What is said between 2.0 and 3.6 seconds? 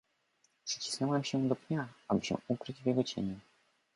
aby się ukryć w jego cieniu."